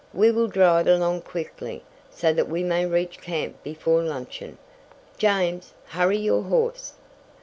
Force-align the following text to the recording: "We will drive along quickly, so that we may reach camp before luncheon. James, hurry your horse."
"We 0.15 0.31
will 0.31 0.47
drive 0.47 0.87
along 0.87 1.21
quickly, 1.21 1.83
so 2.09 2.33
that 2.33 2.49
we 2.49 2.63
may 2.63 2.87
reach 2.87 3.21
camp 3.21 3.61
before 3.61 4.01
luncheon. 4.01 4.57
James, 5.19 5.75
hurry 5.89 6.17
your 6.17 6.41
horse." 6.41 6.93